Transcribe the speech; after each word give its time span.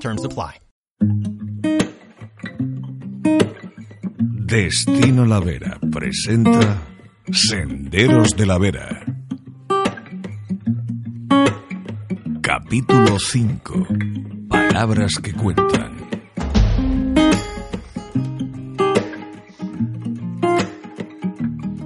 Terms 0.00 0.24
apply. 0.24 0.60
Destino 4.46 5.24
La 5.24 5.40
Vera 5.40 5.78
presenta 5.90 6.82
Senderos 7.32 8.36
de 8.36 8.46
la 8.46 8.58
Vera. 8.58 9.04
Capítulo 12.42 13.18
5. 13.18 13.86
Palabras 14.48 15.14
que 15.22 15.32
cuentan. 15.32 15.96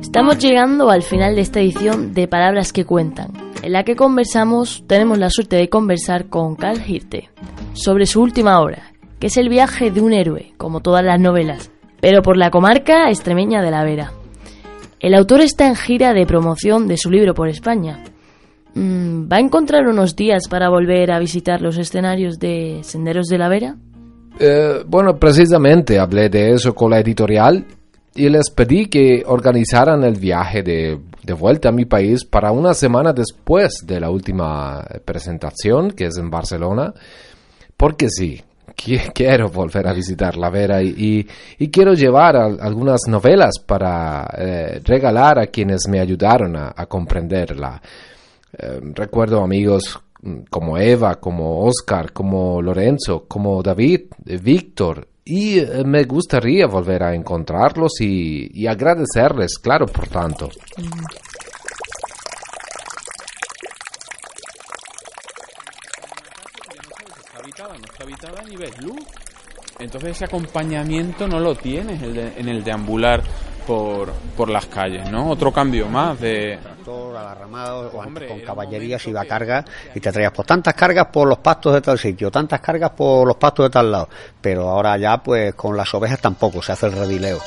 Estamos 0.00 0.38
llegando 0.38 0.90
al 0.90 1.02
final 1.02 1.36
de 1.36 1.42
esta 1.42 1.60
edición 1.60 2.12
de 2.12 2.26
Palabras 2.26 2.72
que 2.72 2.84
cuentan, 2.84 3.32
en 3.62 3.72
la 3.72 3.84
que 3.84 3.94
conversamos, 3.94 4.84
tenemos 4.86 5.18
la 5.18 5.30
suerte 5.30 5.56
de 5.56 5.68
conversar 5.68 6.28
con 6.28 6.56
Carl 6.56 6.82
Hirte 6.84 7.30
sobre 7.72 8.06
su 8.06 8.20
última 8.22 8.60
obra, 8.60 8.92
que 9.18 9.28
es 9.28 9.36
el 9.36 9.48
viaje 9.48 9.90
de 9.90 10.00
un 10.00 10.12
héroe, 10.12 10.52
como 10.56 10.80
todas 10.80 11.04
las 11.04 11.20
novelas, 11.20 11.70
pero 12.00 12.22
por 12.22 12.36
la 12.36 12.50
comarca 12.50 13.08
extremeña 13.08 13.62
de 13.62 13.70
la 13.70 13.84
Vera. 13.84 14.12
El 15.00 15.14
autor 15.14 15.40
está 15.40 15.66
en 15.66 15.76
gira 15.76 16.12
de 16.12 16.26
promoción 16.26 16.86
de 16.86 16.96
su 16.96 17.10
libro 17.10 17.34
por 17.34 17.48
España. 17.48 18.04
Mm, 18.74 19.30
¿Va 19.30 19.36
a 19.36 19.40
encontrar 19.40 19.86
unos 19.86 20.14
días 20.14 20.42
para 20.48 20.68
volver 20.68 21.10
a 21.10 21.18
visitar 21.18 21.60
los 21.62 21.78
escenarios 21.78 22.38
de 22.38 22.80
Senderos 22.82 23.26
de 23.26 23.38
la 23.38 23.48
Vera? 23.48 23.76
Eh, 24.38 24.84
bueno, 24.86 25.16
precisamente 25.16 25.98
hablé 25.98 26.28
de 26.28 26.52
eso 26.52 26.74
con 26.74 26.90
la 26.90 27.00
editorial 27.00 27.66
y 28.14 28.28
les 28.28 28.50
pedí 28.50 28.86
que 28.86 29.22
organizaran 29.26 30.02
el 30.04 30.14
viaje 30.14 30.62
de, 30.62 30.98
de, 31.22 31.32
vuelta 31.32 31.68
a 31.68 31.72
mi 31.72 31.84
país 31.84 32.24
para 32.24 32.52
una 32.52 32.74
semana 32.74 33.12
después 33.12 33.84
de 33.86 34.00
la 34.00 34.10
última 34.10 34.84
presentación, 35.04 35.90
que 35.92 36.06
es 36.06 36.16
en 36.18 36.30
Barcelona, 36.30 36.92
porque 37.80 38.10
sí, 38.10 38.38
quiero 39.14 39.48
volver 39.48 39.88
a 39.88 39.94
visitar 39.94 40.36
La 40.36 40.50
Vera 40.50 40.82
y, 40.82 41.26
quiero 41.72 41.94
llevar 41.94 42.36
algunas 42.36 43.00
novelas 43.08 43.54
para 43.66 44.28
eh, 44.36 44.80
regalar 44.84 45.38
a 45.38 45.46
quienes 45.46 45.88
me 45.88 45.98
ayudaron 45.98 46.56
a, 46.56 46.84
comprenderla. 46.84 47.80
Eh, 48.52 48.80
recuerdo 48.94 49.42
amigos 49.42 49.98
como 50.50 50.76
Eva, 50.76 51.14
como 51.14 51.64
Oscar, 51.64 52.12
como 52.12 52.60
Lorenzo, 52.60 53.24
como 53.26 53.62
David, 53.62 54.02
eh, 54.26 54.36
Víctor, 54.36 55.08
y 55.24 55.60
eh, 55.60 55.82
me 55.82 56.04
gustaría 56.04 56.66
volver 56.66 57.02
a 57.02 57.14
encontrarlos 57.14 57.98
y 58.02 58.66
agradecerles, 58.66 59.56
claro, 59.58 59.86
por 59.86 60.06
tanto. 60.08 60.50
No 67.58 67.84
está 67.84 68.04
habitada 68.04 68.42
ni 68.42 68.56
ves 68.56 68.80
luz. 68.80 69.00
Entonces 69.78 70.10
ese 70.10 70.26
acompañamiento 70.26 71.26
no 71.26 71.40
lo 71.40 71.54
tienes 71.54 72.02
el 72.02 72.14
de, 72.14 72.32
en 72.36 72.48
el 72.48 72.62
deambular 72.62 73.22
por, 73.66 74.12
por 74.36 74.50
las 74.50 74.66
calles, 74.66 75.10
¿no? 75.10 75.30
Otro 75.30 75.52
cambio 75.52 75.88
más 75.88 76.20
de... 76.20 76.58
Tractor, 76.60 77.16
alarramado, 77.16 77.90
con, 77.90 78.14
con 78.14 78.40
caballería 78.40 78.98
se 78.98 79.10
iba 79.10 79.22
a 79.22 79.24
carga 79.24 79.64
y 79.94 80.00
te 80.00 80.12
traías 80.12 80.32
pues 80.32 80.46
tantas 80.46 80.74
cargas 80.74 81.06
por 81.06 81.26
los 81.26 81.38
pastos 81.38 81.74
de 81.74 81.80
tal 81.80 81.98
sitio, 81.98 82.30
tantas 82.30 82.60
cargas 82.60 82.90
por 82.90 83.26
los 83.26 83.36
pastos 83.36 83.66
de 83.66 83.70
tal 83.70 83.90
lado. 83.90 84.08
Pero 84.40 84.68
ahora 84.68 84.96
ya 84.98 85.18
pues 85.18 85.54
con 85.54 85.76
las 85.76 85.92
ovejas 85.94 86.20
tampoco 86.20 86.62
se 86.62 86.72
hace 86.72 86.86
el 86.86 86.92
redileo. 86.92 87.40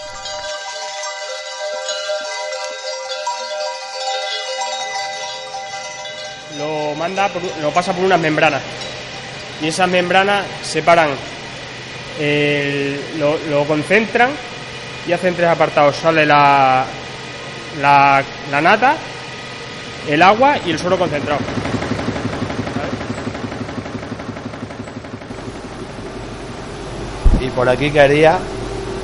Lo 6.58 6.96
manda, 6.96 7.28
por, 7.30 7.42
lo 7.62 7.72
pasa 7.72 7.94
por 7.94 8.06
unas 8.06 8.20
membranas 8.20 8.62
y 9.64 9.68
esas 9.68 9.90
membranas 9.90 10.44
separan, 10.62 11.10
lo, 13.50 13.64
concentran 13.66 14.30
y 15.08 15.14
hacen 15.14 15.36
tres 15.36 15.48
apartados. 15.48 15.96
Sale 15.96 16.26
la, 16.26 16.86
la 17.82 18.62
nata, 18.62 18.96
el 20.08 20.22
agua 20.22 20.58
y 20.66 20.72
el 20.72 20.80
suelo 20.80 21.00
concentrado. 21.00 21.40
Y 27.40 27.50
por 27.50 27.68
aquí 27.70 27.90
caería 27.90 28.38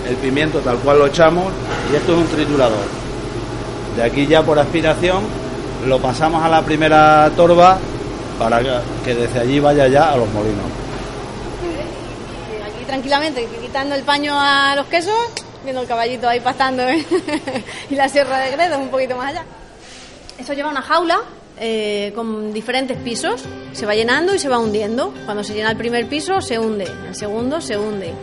el 0.08 0.16
pimiento 0.16 0.60
tal 0.60 0.78
cual 0.78 1.00
lo 1.00 1.08
echamos 1.08 1.52
y 1.92 1.96
esto 1.96 2.14
es 2.14 2.18
un 2.18 2.28
triturador. 2.28 2.86
De 3.96 4.04
aquí 4.04 4.28
ya 4.28 4.44
por 4.44 4.60
aspiración 4.60 5.24
lo 5.88 6.00
pasamos 6.00 6.44
a 6.44 6.50
la 6.50 6.62
primera 6.62 7.32
torba 7.36 7.78
para 8.40 8.62
que 9.04 9.14
desde 9.14 9.40
allí 9.40 9.60
vaya 9.60 9.88
ya 9.88 10.14
a 10.14 10.18
los 10.18 10.32
molinos. 10.32 10.66
Aquí 12.66 12.86
tranquilamente, 12.86 13.46
quitando 13.62 13.96
el 13.96 14.04
paño 14.04 14.34
a 14.34 14.74
los 14.78 14.88
quesos, 14.88 15.14
viendo 15.64 15.82
el 15.82 15.88
caballito 15.88 16.28
ahí 16.28 16.40
pastando 16.40 16.84
¿eh? 16.88 17.06
y 17.90 17.96
la 17.96 18.08
sierra 18.08 18.40
de 18.40 18.52
Gredos 18.52 18.80
un 18.80 18.88
poquito 18.88 19.18
más 19.18 19.32
allá. 19.32 19.44
Eso 20.40 20.54
lleva 20.54 20.70
una 20.70 20.82
jaula 20.82 21.20
eh, 21.60 22.14
con 22.16 22.54
diferentes 22.54 22.98
pisos, 22.98 23.44
se 23.74 23.86
va 23.86 23.94
llenando 23.94 24.34
y 24.34 24.40
se 24.40 24.48
va 24.48 24.58
hundiendo. 24.58 25.14
Cuando 25.26 25.44
se 25.44 25.54
llena 25.54 25.72
el 25.72 25.78
primer 25.78 26.08
piso 26.08 26.40
se 26.40 26.58
hunde, 26.58 26.88
el 27.08 27.16
segundo 27.16 27.60
se 27.60 27.78
hunde. 27.78 28.14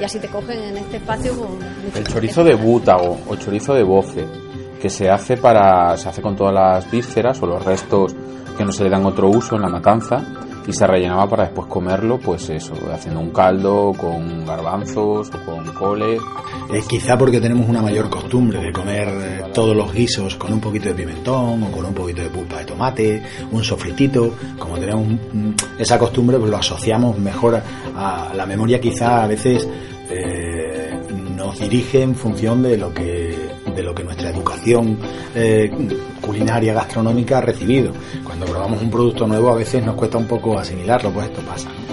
Y 0.00 0.04
así 0.04 0.18
te 0.18 0.28
cogen 0.28 0.58
en 0.60 0.78
este 0.78 0.96
espacio 0.96 1.38
con... 1.38 1.58
El 1.94 2.08
chorizo 2.08 2.42
de 2.42 2.54
bútago 2.54 3.20
o 3.28 3.36
chorizo 3.36 3.74
de 3.74 3.84
boce, 3.84 4.26
que 4.82 4.90
se 4.90 5.08
hace 5.08 5.36
para 5.36 5.96
se 5.96 6.08
hace 6.08 6.20
con 6.22 6.34
todas 6.34 6.54
las 6.54 6.90
vísceras 6.90 7.40
o 7.42 7.46
los 7.46 7.64
restos 7.64 8.16
que 8.60 8.66
no 8.66 8.72
se 8.72 8.84
le 8.84 8.90
dan 8.90 9.06
otro 9.06 9.30
uso 9.30 9.56
en 9.56 9.62
la 9.62 9.70
matanza 9.70 10.22
y 10.66 10.72
se 10.74 10.86
rellenaba 10.86 11.26
para 11.26 11.44
después 11.44 11.66
comerlo, 11.66 12.18
pues 12.18 12.50
eso, 12.50 12.74
haciendo 12.92 13.18
un 13.18 13.30
caldo 13.30 13.94
con 13.96 14.44
garbanzos 14.44 15.30
o 15.30 15.46
con 15.46 15.64
cole. 15.72 16.18
Es 16.70 16.86
quizá 16.86 17.16
porque 17.16 17.40
tenemos 17.40 17.66
una 17.66 17.80
mayor 17.80 18.10
costumbre 18.10 18.60
de 18.60 18.70
comer 18.70 19.08
eh, 19.08 19.44
todos 19.54 19.74
los 19.74 19.90
guisos 19.94 20.36
con 20.36 20.52
un 20.52 20.60
poquito 20.60 20.90
de 20.90 20.94
pimentón 20.94 21.62
o 21.62 21.72
con 21.72 21.86
un 21.86 21.94
poquito 21.94 22.20
de 22.20 22.28
pulpa 22.28 22.58
de 22.58 22.66
tomate, 22.66 23.22
un 23.50 23.64
sofritito, 23.64 24.34
como 24.58 24.76
tenemos 24.76 25.06
esa 25.78 25.98
costumbre, 25.98 26.36
pues 26.36 26.50
lo 26.50 26.58
asociamos 26.58 27.18
mejor 27.18 27.62
a, 27.96 28.28
a 28.28 28.34
la 28.34 28.44
memoria 28.44 28.78
quizá 28.78 29.24
a 29.24 29.26
veces 29.26 29.66
eh, 30.10 31.00
nos 31.34 31.58
dirige 31.58 32.02
en 32.02 32.14
función 32.14 32.62
de 32.62 32.76
lo 32.76 32.92
que 32.92 33.19
de 33.74 33.82
lo 33.82 33.94
que 33.94 34.04
nuestra 34.04 34.30
educación 34.30 34.98
eh, 35.34 35.70
culinaria 36.20 36.74
gastronómica 36.74 37.38
ha 37.38 37.42
recibido. 37.42 37.92
Cuando 38.24 38.46
probamos 38.46 38.82
un 38.82 38.90
producto 38.90 39.26
nuevo 39.26 39.50
a 39.50 39.56
veces 39.56 39.84
nos 39.84 39.94
cuesta 39.94 40.18
un 40.18 40.26
poco 40.26 40.58
asimilarlo, 40.58 41.10
pues 41.10 41.26
esto 41.26 41.40
pasa. 41.42 41.68
¿no? 41.68 41.90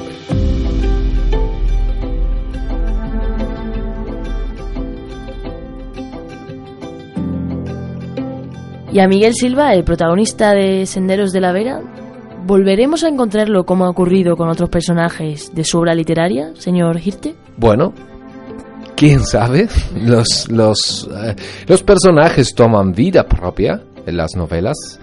Y 8.97 8.99
a 8.99 9.07
Miguel 9.07 9.35
Silva, 9.35 9.75
el 9.75 9.83
protagonista 9.83 10.53
de 10.53 10.87
Senderos 10.87 11.31
de 11.31 11.39
la 11.39 11.51
Vera, 11.51 11.81
¿volveremos 12.47 13.03
a 13.03 13.09
encontrarlo 13.09 13.63
como 13.63 13.85
ha 13.85 13.91
ocurrido 13.91 14.35
con 14.35 14.49
otros 14.49 14.69
personajes 14.69 15.53
de 15.53 15.63
su 15.63 15.77
obra 15.77 15.93
literaria, 15.93 16.51
señor 16.55 16.99
Hirte? 16.99 17.35
Bueno, 17.57 17.93
quién 18.97 19.23
sabe. 19.23 19.70
Los, 19.96 20.49
los, 20.49 21.08
eh, 21.23 21.35
los 21.67 21.84
personajes 21.84 22.53
toman 22.53 22.91
vida 22.91 23.26
propia 23.26 23.82
en 24.05 24.17
las 24.17 24.35
novelas 24.35 24.99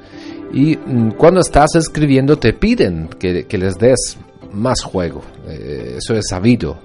y 0.52 0.76
mm, 0.76 1.12
cuando 1.12 1.40
estás 1.40 1.74
escribiendo 1.76 2.36
te 2.36 2.52
piden 2.52 3.08
que, 3.18 3.46
que 3.46 3.56
les 3.56 3.78
des 3.78 4.18
más 4.52 4.82
juego. 4.82 5.22
Eh, 5.48 5.94
eso 5.98 6.14
es 6.14 6.26
sabido. 6.28 6.76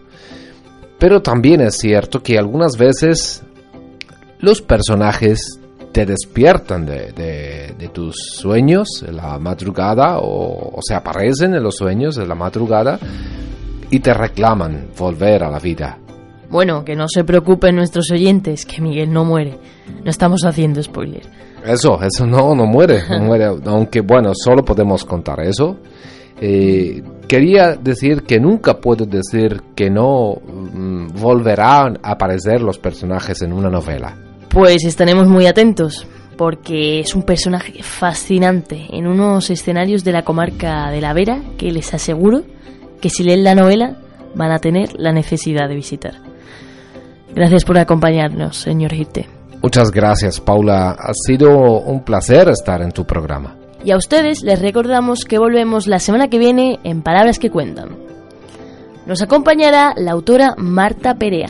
Pero 0.98 1.22
también 1.22 1.62
es 1.62 1.78
cierto 1.78 2.22
que 2.22 2.38
algunas 2.38 2.78
veces 2.78 3.44
los 4.40 4.62
personajes 4.62 5.60
te 5.92 6.06
despiertan 6.06 6.86
de, 6.86 7.12
de, 7.78 7.90
tus 7.90 8.16
sueños 8.36 9.04
en 9.08 9.18
la 9.18 9.40
madrugada 9.40 10.20
o, 10.20 10.78
o 10.78 10.80
se 10.84 10.94
aparecen 10.94 11.56
en 11.56 11.64
los 11.64 11.78
sueños 11.78 12.16
de 12.16 12.28
la 12.28 12.36
madrugada 12.36 13.00
y 13.90 14.00
te 14.00 14.14
reclaman 14.14 14.90
volver 14.96 15.44
a 15.44 15.50
la 15.50 15.58
vida. 15.58 15.98
Bueno, 16.50 16.84
que 16.84 16.96
no 16.96 17.08
se 17.08 17.24
preocupen 17.24 17.76
nuestros 17.76 18.10
oyentes, 18.12 18.66
que 18.66 18.82
Miguel 18.82 19.12
no 19.12 19.24
muere. 19.24 19.58
No 20.04 20.10
estamos 20.10 20.42
haciendo 20.46 20.82
spoiler. 20.82 21.22
Eso, 21.66 22.02
eso 22.02 22.26
no, 22.26 22.56
no 22.56 22.66
muere, 22.66 23.04
no 23.10 23.20
muere. 23.26 23.46
Aunque 23.66 24.02
bueno, 24.02 24.32
solo 24.34 24.64
podemos 24.64 25.06
contar 25.06 25.42
eso. 25.42 25.78
Eh, 26.42 27.04
quería 27.28 27.76
decir 27.76 28.24
que 28.24 28.40
nunca 28.40 28.80
puedo 28.80 29.06
decir 29.06 29.62
que 29.76 29.90
no 29.90 30.36
mm, 30.36 31.08
volverán 31.20 32.00
a 32.02 32.12
aparecer 32.12 32.62
los 32.62 32.80
personajes 32.80 33.42
en 33.42 33.54
una 33.54 33.70
novela. 33.70 34.16
Pues 34.50 34.84
estaremos 34.86 35.28
muy 35.28 35.46
atentos, 35.46 36.08
porque 36.38 37.02
es 37.02 37.14
un 37.14 37.24
personaje 37.24 37.84
fascinante 37.84 38.88
en 38.90 39.06
unos 39.06 39.50
escenarios 39.50 40.04
de 40.04 40.14
la 40.14 40.24
comarca 40.24 40.90
de 40.90 41.02
La 41.02 41.14
Vera 41.14 41.42
que 41.58 41.72
les 41.72 41.94
aseguro 41.94 42.44
que 43.02 43.10
si 43.10 43.24
leen 43.24 43.44
la 43.44 43.54
novela 43.54 43.98
van 44.34 44.52
a 44.52 44.60
tener 44.60 44.98
la 44.98 45.12
necesidad 45.12 45.68
de 45.68 45.76
visitar. 45.76 46.29
Gracias 47.36 47.64
por 47.64 47.78
acompañarnos, 47.78 48.58
señor 48.58 48.94
Hirte. 48.94 49.28
Muchas 49.62 49.92
gracias, 49.92 50.40
Paula. 50.40 50.92
Ha 50.92 51.14
sido 51.14 51.58
un 51.82 52.04
placer 52.04 52.50
estar 52.50 52.82
en 52.82 52.92
tu 52.92 53.06
programa. 53.06 53.56
Y 53.84 53.92
a 53.92 53.98
ustedes 53.98 54.44
les 54.44 54.62
recordamos 54.62 55.26
que 55.26 55.38
volvemos 55.38 55.88
la 55.88 56.00
semana 56.00 56.28
que 56.28 56.38
viene 56.38 56.80
en 56.84 57.02
Palabras 57.02 57.40
que 57.40 57.50
Cuentan. 57.50 57.98
Nos 59.06 59.22
acompañará 59.22 59.94
la 59.98 60.12
autora 60.12 60.54
Marta 60.58 61.16
Perea 61.16 61.50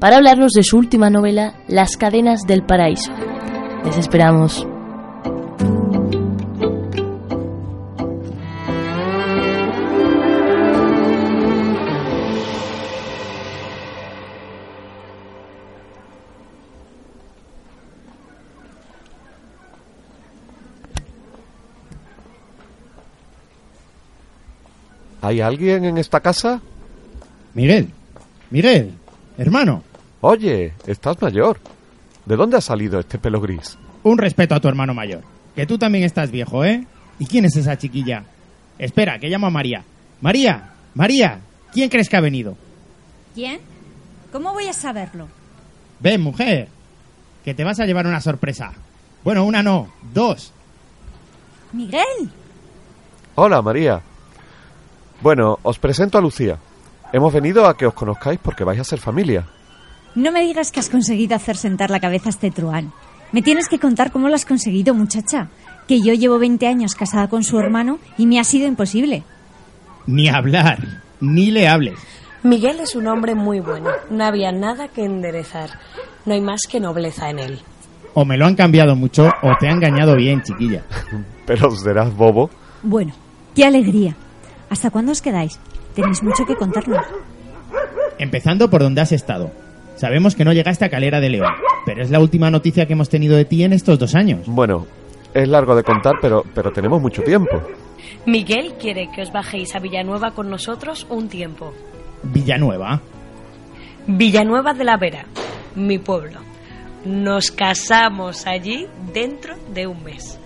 para 0.00 0.16
hablarnos 0.16 0.52
de 0.52 0.62
su 0.62 0.78
última 0.78 1.10
novela, 1.10 1.54
Las 1.66 1.96
cadenas 1.96 2.42
del 2.46 2.64
paraíso. 2.64 3.12
Les 3.84 3.96
esperamos. 3.98 4.66
¿Hay 25.20 25.40
alguien 25.40 25.84
en 25.84 25.98
esta 25.98 26.20
casa? 26.20 26.60
Miguel, 27.54 27.90
Miguel, 28.50 28.92
hermano. 29.36 29.82
Oye, 30.20 30.74
estás 30.86 31.20
mayor. 31.20 31.58
¿De 32.24 32.36
dónde 32.36 32.56
ha 32.56 32.60
salido 32.60 33.00
este 33.00 33.18
pelo 33.18 33.40
gris? 33.40 33.78
Un 34.02 34.18
respeto 34.18 34.54
a 34.54 34.60
tu 34.60 34.68
hermano 34.68 34.94
mayor. 34.94 35.22
Que 35.56 35.66
tú 35.66 35.78
también 35.78 36.04
estás 36.04 36.30
viejo, 36.30 36.64
¿eh? 36.64 36.86
¿Y 37.18 37.26
quién 37.26 37.44
es 37.44 37.56
esa 37.56 37.76
chiquilla? 37.76 38.24
Espera, 38.78 39.18
que 39.18 39.28
llamo 39.28 39.46
a 39.46 39.50
María. 39.50 39.82
María, 40.20 40.70
María, 40.94 41.40
¿quién 41.72 41.88
crees 41.88 42.08
que 42.08 42.16
ha 42.16 42.20
venido? 42.20 42.56
¿Quién? 43.34 43.60
¿Cómo 44.32 44.52
voy 44.52 44.66
a 44.66 44.72
saberlo? 44.72 45.28
Ven, 46.00 46.20
mujer, 46.20 46.68
que 47.44 47.54
te 47.54 47.64
vas 47.64 47.80
a 47.80 47.86
llevar 47.86 48.06
una 48.06 48.20
sorpresa. 48.20 48.72
Bueno, 49.24 49.44
una 49.44 49.62
no, 49.62 49.92
dos. 50.12 50.52
Miguel. 51.72 52.30
Hola, 53.34 53.62
María. 53.62 54.00
Bueno, 55.20 55.58
os 55.62 55.78
presento 55.78 56.18
a 56.18 56.20
Lucía. 56.20 56.58
Hemos 57.12 57.32
venido 57.32 57.66
a 57.66 57.76
que 57.76 57.86
os 57.86 57.94
conozcáis 57.94 58.38
porque 58.38 58.64
vais 58.64 58.78
a 58.78 58.84
ser 58.84 59.00
familia. 59.00 59.46
No 60.14 60.30
me 60.32 60.42
digas 60.42 60.70
que 60.70 60.80
has 60.80 60.90
conseguido 60.90 61.34
hacer 61.34 61.56
sentar 61.56 61.90
la 61.90 62.00
cabeza 62.00 62.28
a 62.28 62.30
este 62.30 62.50
truán. 62.50 62.92
Me 63.32 63.42
tienes 63.42 63.68
que 63.68 63.78
contar 63.78 64.10
cómo 64.10 64.28
lo 64.28 64.34
has 64.34 64.44
conseguido, 64.44 64.94
muchacha. 64.94 65.48
Que 65.86 66.00
yo 66.00 66.14
llevo 66.14 66.38
20 66.38 66.66
años 66.66 66.94
casada 66.94 67.28
con 67.28 67.44
su 67.44 67.58
hermano 67.58 67.98
y 68.16 68.26
me 68.26 68.38
ha 68.38 68.44
sido 68.44 68.66
imposible. 68.66 69.24
Ni 70.06 70.28
hablar, 70.28 71.02
ni 71.20 71.50
le 71.50 71.68
hables. 71.68 71.98
Miguel 72.42 72.80
es 72.80 72.94
un 72.94 73.06
hombre 73.08 73.34
muy 73.34 73.60
bueno. 73.60 73.90
No 74.10 74.24
había 74.24 74.52
nada 74.52 74.88
que 74.88 75.04
enderezar. 75.04 75.70
No 76.24 76.34
hay 76.34 76.40
más 76.40 76.60
que 76.70 76.80
nobleza 76.80 77.30
en 77.30 77.38
él. 77.40 77.58
O 78.14 78.24
me 78.24 78.36
lo 78.36 78.46
han 78.46 78.54
cambiado 78.54 78.94
mucho 78.96 79.28
o 79.42 79.56
te 79.58 79.68
ha 79.68 79.72
engañado 79.72 80.14
bien, 80.16 80.42
chiquilla. 80.42 80.82
Pero 81.46 81.70
serás 81.70 82.14
bobo. 82.14 82.50
Bueno, 82.82 83.12
qué 83.54 83.64
alegría. 83.64 84.14
¿Hasta 84.70 84.90
cuándo 84.90 85.12
os 85.12 85.22
quedáis? 85.22 85.58
Tenéis 85.94 86.22
mucho 86.22 86.44
que 86.44 86.56
contarnos. 86.56 87.04
Empezando 88.18 88.68
por 88.70 88.82
donde 88.82 89.00
has 89.00 89.12
estado. 89.12 89.50
Sabemos 89.96 90.36
que 90.36 90.44
no 90.44 90.52
llegaste 90.52 90.84
a 90.84 90.90
Calera 90.90 91.20
de 91.20 91.30
León, 91.30 91.52
pero 91.84 92.02
es 92.02 92.10
la 92.10 92.20
última 92.20 92.50
noticia 92.50 92.86
que 92.86 92.92
hemos 92.92 93.08
tenido 93.08 93.36
de 93.36 93.44
ti 93.44 93.64
en 93.64 93.72
estos 93.72 93.98
dos 93.98 94.14
años. 94.14 94.46
Bueno, 94.46 94.86
es 95.34 95.48
largo 95.48 95.74
de 95.74 95.82
contar, 95.82 96.16
pero, 96.20 96.44
pero 96.54 96.70
tenemos 96.70 97.00
mucho 97.02 97.22
tiempo. 97.22 97.62
Miguel 98.26 98.74
quiere 98.78 99.08
que 99.14 99.22
os 99.22 99.32
bajéis 99.32 99.74
a 99.74 99.80
Villanueva 99.80 100.30
con 100.32 100.50
nosotros 100.50 101.06
un 101.10 101.28
tiempo. 101.28 101.72
¿Villanueva? 102.22 103.00
Villanueva 104.06 104.72
de 104.72 104.84
la 104.84 104.96
Vera, 104.96 105.24
mi 105.74 105.98
pueblo. 105.98 106.40
Nos 107.04 107.50
casamos 107.50 108.46
allí 108.46 108.86
dentro 109.12 109.54
de 109.72 109.86
un 109.86 110.02
mes. 110.02 110.38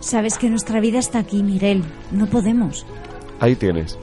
Sabes 0.00 0.38
que 0.38 0.48
nuestra 0.48 0.80
vida 0.80 0.98
está 0.98 1.18
aquí, 1.18 1.42
Miguel. 1.42 1.82
No 2.10 2.26
podemos. 2.26 2.86
Ahí 3.40 3.56
tienes. 3.56 3.98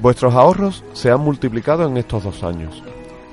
Vuestros 0.00 0.34
ahorros 0.34 0.84
se 0.92 1.10
han 1.10 1.20
multiplicado 1.20 1.86
en 1.86 1.96
estos 1.96 2.24
dos 2.24 2.42
años. 2.42 2.82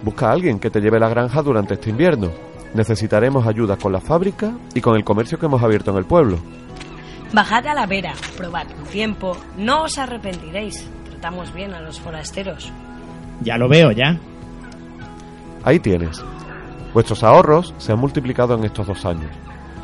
Busca 0.04 0.30
a 0.30 0.32
alguien 0.34 0.60
que 0.60 0.70
te 0.70 0.82
lleve 0.82 1.00
la 1.00 1.10
granja 1.10 1.42
durante 1.42 1.76
este 1.76 1.90
invierno. 1.90 2.32
Necesitaremos 2.74 3.48
ayuda 3.48 3.78
con 3.78 3.92
la 3.92 4.02
fábrica 4.02 4.52
y 4.74 4.82
con 4.82 4.96
el 4.96 5.04
comercio 5.04 5.40
que 5.40 5.46
hemos 5.46 5.64
abierto 5.64 5.92
en 5.92 5.98
el 5.98 6.06
pueblo. 6.06 6.38
Bajad 7.34 7.68
a 7.68 7.74
la 7.74 7.86
vera, 7.86 8.14
probad 8.38 8.68
un 8.78 8.86
tiempo, 8.86 9.36
no 9.58 9.84
os 9.84 9.98
arrepentiréis. 9.98 10.88
Tratamos 11.10 11.54
bien 11.54 11.74
a 11.74 11.82
los 11.82 12.00
forasteros. 12.00 12.72
Ya 13.42 13.58
lo 13.58 13.68
veo, 13.68 13.92
ya. 13.92 14.18
Ahí 15.64 15.80
tienes. 15.80 16.22
Vuestros 16.94 17.24
ahorros 17.24 17.74
se 17.78 17.92
han 17.92 18.00
multiplicado 18.00 18.56
en 18.56 18.64
estos 18.64 18.88
dos 18.88 19.06
años. 19.06 19.32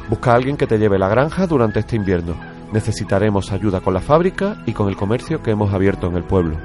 Busca 0.10 0.32
a 0.32 0.36
alguien 0.36 0.58
que 0.58 0.68
te 0.68 0.78
lleve 0.78 1.00
la 1.00 1.08
granja 1.10 1.48
durante 1.48 1.80
este 1.80 1.96
invierno. 1.96 2.36
Necesitaremos 2.74 3.52
ayuda 3.52 3.82
con 3.82 3.94
la 3.94 4.00
fábrica 4.00 4.58
y 4.66 4.74
con 4.74 4.90
el 4.90 4.96
comercio 4.96 5.44
que 5.44 5.52
hemos 5.52 5.72
abierto 5.72 6.08
en 6.08 6.16
el 6.16 6.24
pueblo. 6.24 6.58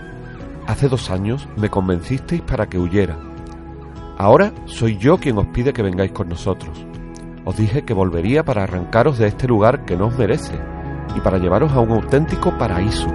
Hace 0.67 0.89
dos 0.89 1.11
años 1.11 1.47
me 1.57 1.69
convencisteis 1.69 2.41
para 2.41 2.67
que 2.67 2.79
huyera. 2.79 3.19
Ahora 4.17 4.55
soy 4.65 4.97
yo 4.97 5.19
quien 5.19 5.37
os 5.37 5.49
pide 5.49 5.75
que 5.75 5.83
vengáis 5.83 6.13
con 6.13 6.31
nosotros. 6.31 6.87
Os 7.45 7.59
dije 7.59 7.85
que 7.85 7.93
volvería 7.93 8.43
para 8.43 8.63
arrancaros 8.63 9.19
de 9.19 9.27
este 9.27 9.47
lugar 9.47 9.85
que 9.85 9.99
no 9.99 10.07
os 10.07 10.19
merece 10.19 10.59
y 11.15 11.21
para 11.21 11.37
llevaros 11.37 11.73
a 11.73 11.81
un 11.81 11.91
auténtico 11.91 12.57
paraíso. 12.57 13.07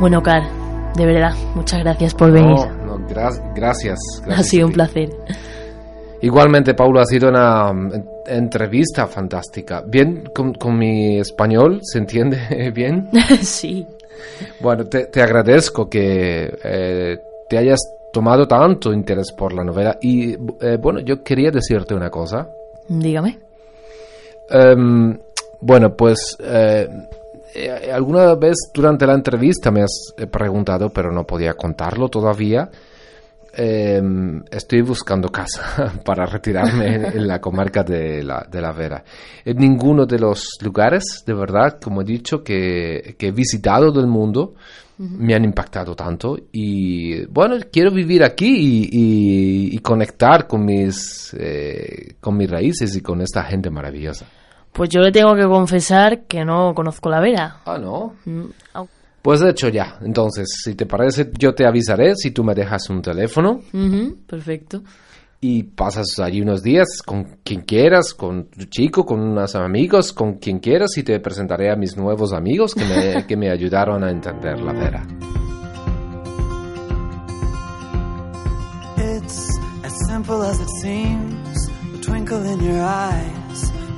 Bueno, 0.00 0.22
Car, 0.22 0.42
de 0.96 1.04
verdad, 1.04 1.34
muchas 1.54 1.80
gracias 1.80 2.14
por 2.14 2.32
venir. 2.32 2.56
No, 2.56 2.96
no, 2.96 3.06
gra 3.06 3.30
gracias, 3.54 3.98
gracias. 4.24 4.28
Ha 4.38 4.42
sido 4.42 4.66
un 4.68 4.72
placer. 4.72 5.10
Igualmente, 6.22 6.72
Paulo, 6.72 7.00
ha 7.00 7.04
sido 7.04 7.28
una 7.28 7.70
entrevista 8.26 9.06
fantástica. 9.06 9.82
Bien, 9.86 10.24
con, 10.34 10.54
con 10.54 10.78
mi 10.78 11.18
español, 11.18 11.80
¿se 11.82 11.98
entiende 11.98 12.70
bien? 12.74 13.10
sí. 13.42 13.86
Bueno, 14.60 14.86
te, 14.86 15.04
te 15.08 15.20
agradezco 15.20 15.90
que 15.90 16.50
eh, 16.64 17.18
te 17.46 17.58
hayas 17.58 17.80
tomado 18.10 18.48
tanto 18.48 18.94
interés 18.94 19.32
por 19.32 19.52
la 19.52 19.64
novela. 19.64 19.98
Y 20.00 20.32
eh, 20.32 20.78
bueno, 20.80 21.00
yo 21.00 21.22
quería 21.22 21.50
decirte 21.50 21.94
una 21.94 22.08
cosa. 22.08 22.48
Dígame. 22.88 23.38
Um, 24.50 25.18
bueno, 25.60 25.94
pues 25.94 26.38
eh, 26.40 26.88
eh, 27.54 27.90
alguna 27.92 28.34
vez 28.34 28.56
durante 28.74 29.06
la 29.06 29.14
entrevista 29.14 29.70
me 29.70 29.82
has 29.82 30.14
preguntado, 30.30 30.90
pero 30.90 31.12
no 31.12 31.24
podía 31.26 31.54
contarlo 31.54 32.08
todavía. 32.08 32.70
Eh, 33.52 34.00
estoy 34.50 34.82
buscando 34.82 35.28
casa 35.28 35.92
para 36.04 36.24
retirarme 36.24 36.94
en 36.94 37.26
la 37.26 37.40
comarca 37.40 37.82
de 37.82 38.22
la, 38.22 38.46
de 38.48 38.60
la 38.60 38.72
Vera. 38.72 39.02
En 39.44 39.56
ninguno 39.56 40.06
de 40.06 40.18
los 40.18 40.58
lugares, 40.62 41.24
de 41.26 41.34
verdad, 41.34 41.78
como 41.80 42.02
he 42.02 42.04
dicho, 42.04 42.44
que, 42.44 43.16
que 43.18 43.28
he 43.28 43.32
visitado 43.32 43.90
del 43.90 44.06
mundo, 44.06 44.54
uh 44.98 45.02
-huh. 45.02 45.16
me 45.18 45.34
han 45.34 45.44
impactado 45.44 45.96
tanto. 45.96 46.36
Y 46.52 47.26
bueno, 47.26 47.56
quiero 47.72 47.90
vivir 47.90 48.22
aquí 48.22 48.46
y, 48.48 48.88
y, 48.92 49.76
y 49.76 49.78
conectar 49.80 50.46
con 50.46 50.64
mis, 50.64 51.34
eh, 51.36 52.14
con 52.20 52.36
mis 52.36 52.48
raíces 52.48 52.94
y 52.94 53.00
con 53.00 53.20
esta 53.20 53.42
gente 53.42 53.68
maravillosa. 53.68 54.26
Pues 54.72 54.88
yo 54.88 55.00
le 55.00 55.12
tengo 55.12 55.34
que 55.34 55.44
confesar 55.44 56.26
que 56.26 56.44
no 56.44 56.74
conozco 56.74 57.10
la 57.10 57.20
Vera. 57.20 57.60
Ah, 57.66 57.78
¿no? 57.78 58.14
Mm, 58.24 58.44
pues 59.22 59.40
de 59.40 59.50
hecho 59.50 59.68
ya. 59.68 59.98
Entonces, 60.00 60.48
si 60.64 60.74
te 60.74 60.86
parece, 60.86 61.30
yo 61.38 61.54
te 61.54 61.66
avisaré 61.66 62.14
si 62.16 62.30
tú 62.30 62.42
me 62.44 62.54
dejas 62.54 62.88
un 62.88 63.02
teléfono. 63.02 63.60
Uh 63.72 63.76
-huh, 63.76 64.16
perfecto. 64.26 64.82
Y 65.42 65.62
pasas 65.62 66.18
allí 66.18 66.42
unos 66.42 66.62
días 66.62 67.02
con 67.04 67.38
quien 67.42 67.62
quieras, 67.62 68.14
con 68.14 68.44
tu 68.44 68.64
chico, 68.66 69.04
con 69.04 69.20
unos 69.20 69.54
amigos, 69.54 70.12
con 70.12 70.34
quien 70.34 70.58
quieras 70.58 70.96
y 70.98 71.02
te 71.02 71.18
presentaré 71.18 71.70
a 71.70 71.76
mis 71.76 71.96
nuevos 71.96 72.32
amigos 72.32 72.74
que 72.74 72.84
me, 72.84 73.26
que 73.26 73.36
me 73.36 73.50
ayudaron 73.50 74.04
a 74.04 74.10
entender 74.10 74.60
la 74.60 74.72
Vera. 74.72 75.06
It's 78.98 79.58
as 79.82 80.06
simple 80.08 80.42
as 80.42 80.60
it 80.60 80.68
seems. 80.82 81.70
twinkle 82.02 82.42
in 82.44 82.60
your 82.60 82.80
eyes, 82.82 83.39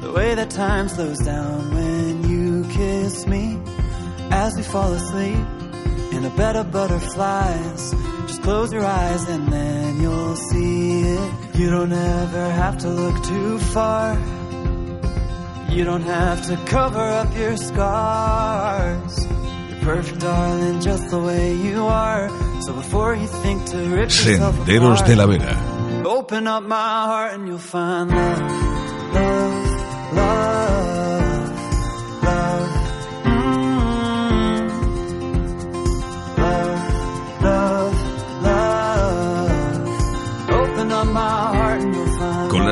the 0.02 0.12
way 0.12 0.35
that 0.35 0.50
time 0.50 0.88
slows 0.88 1.18
down 1.18 1.73
when 1.75 2.28
you 2.28 2.64
kiss 2.71 3.26
me 3.26 3.59
as 4.30 4.54
we 4.56 4.62
fall 4.62 4.92
asleep 4.92 5.47
in 6.12 6.25
a 6.25 6.30
bed 6.37 6.56
of 6.56 6.73
butterflies. 6.73 7.94
Just 8.26 8.42
close 8.42 8.73
your 8.73 8.85
eyes 8.85 9.28
and 9.28 9.52
then 9.52 10.00
you'll 10.02 10.37
see 10.37 11.02
it. 11.02 11.32
You 11.54 11.71
don't 11.71 11.92
ever 11.92 12.50
have 12.50 12.78
to 12.78 12.88
look 12.88 13.25
too 13.25 13.59
far. 13.59 14.18
You 15.71 15.85
don't 15.85 16.02
have 16.02 16.44
to 16.49 16.56
cover 16.66 17.00
up 17.21 17.35
your 17.37 17.56
scars. 17.56 19.26
You're 19.71 19.80
perfect, 19.80 20.21
darling, 20.21 20.80
just 20.80 21.11
the 21.11 21.21
way 21.21 21.54
you 21.54 21.87
are. 21.87 22.28
So 22.62 22.73
before 22.75 23.14
you 23.14 23.26
think 23.26 23.64
to 23.71 23.78
rip 23.78 24.11
yourself 24.11 24.56
Senderos 24.56 25.00
apart, 25.00 25.06
de 25.06 25.16
la 25.16 25.26
Vera. 25.26 26.04
Open 26.04 26.47
up 26.47 26.64
my 26.64 27.06
heart 27.06 27.35
and 27.35 27.47
you'll 27.47 27.59
find 27.59 28.11
love, 28.11 28.72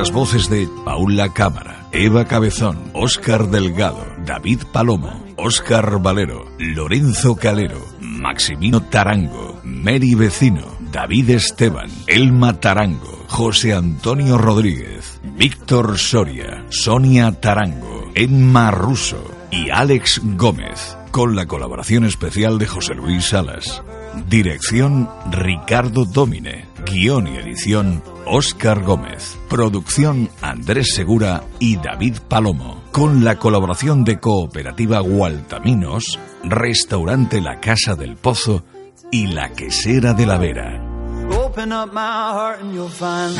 las 0.00 0.12
voces 0.12 0.48
de 0.48 0.66
Paula 0.82 1.34
Cámara, 1.34 1.86
Eva 1.92 2.24
Cabezón, 2.24 2.90
Óscar 2.94 3.48
Delgado, 3.48 4.02
David 4.24 4.62
Palomo, 4.72 5.22
Óscar 5.36 6.00
Valero, 6.00 6.46
Lorenzo 6.58 7.36
Calero, 7.36 7.84
Maximino 8.00 8.80
Tarango, 8.80 9.60
Mary 9.62 10.14
Vecino, 10.14 10.64
David 10.90 11.28
Esteban, 11.28 11.90
Elma 12.06 12.58
Tarango, 12.60 13.26
José 13.28 13.74
Antonio 13.74 14.38
Rodríguez, 14.38 15.19
Víctor 15.40 15.96
Soria, 15.96 16.66
Sonia 16.68 17.32
Tarango, 17.32 18.10
Emma 18.14 18.70
Russo 18.70 19.24
y 19.50 19.70
Alex 19.70 20.20
Gómez, 20.36 20.98
con 21.12 21.34
la 21.34 21.46
colaboración 21.46 22.04
especial 22.04 22.58
de 22.58 22.66
José 22.66 22.94
Luis 22.94 23.24
Salas. 23.24 23.82
Dirección 24.28 25.08
Ricardo 25.30 26.04
Domine. 26.04 26.66
Guión 26.84 27.26
y 27.26 27.38
edición 27.38 28.02
Óscar 28.26 28.82
Gómez. 28.82 29.38
Producción 29.48 30.28
Andrés 30.42 30.92
Segura 30.94 31.42
y 31.58 31.76
David 31.76 32.18
Palomo. 32.28 32.84
Con 32.92 33.24
la 33.24 33.38
colaboración 33.38 34.04
de 34.04 34.20
Cooperativa 34.20 35.00
Gualtaminos, 35.00 36.18
Restaurante 36.44 37.40
La 37.40 37.60
Casa 37.60 37.94
del 37.94 38.16
Pozo 38.16 38.62
y 39.10 39.28
La 39.28 39.54
Quesera 39.54 40.12
de 40.12 40.26
la 40.26 40.36
Vera. 40.36 40.86
Open 41.30 41.72
up 41.72 41.94
my 41.94 42.00
heart 42.34 42.60
and 42.60 42.74
you'll 42.74 42.90
find 42.90 43.34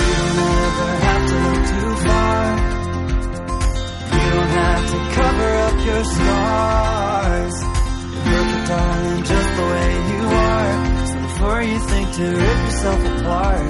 to 12.21 12.27
rip 12.27 12.59
yourself 12.65 13.00
apart, 13.17 13.65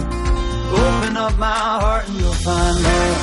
open 0.73 1.17
up 1.17 1.39
my 1.39 1.47
heart 1.47 2.09
and 2.09 2.19
you'll 2.19 2.33
find 2.33 2.83
love, 2.83 3.19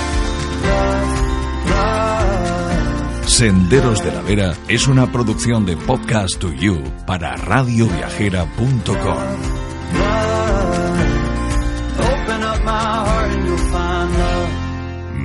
love, 0.64 1.70
love. 1.70 3.28
Senderos 3.28 4.04
de 4.04 4.12
la 4.14 4.22
Vera 4.22 4.54
es 4.70 4.88
una 4.88 5.12
producción 5.12 5.66
de 5.66 5.76
Podcast 5.76 6.40
to 6.40 6.54
You 6.54 6.82
para 7.06 7.36
radioviajera.com. 7.36 9.18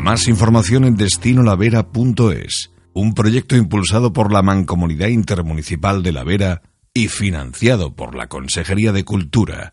Más 0.03 0.27
información 0.27 0.85
en 0.85 0.97
destinolavera.es, 0.97 2.73
un 2.93 3.15
proyecto 3.15 3.55
impulsado 3.57 4.13
por 4.13 4.33
la 4.33 4.43
Mancomunidad 4.43 5.07
Intermunicipal 5.09 6.03
de 6.03 6.11
La 6.11 6.25
Vera 6.25 6.63
y 6.93 7.07
financiado 7.09 7.95
por 7.95 8.17
la 8.17 8.27
Consejería 8.27 8.93
de 8.93 9.05
Cultura, 9.05 9.73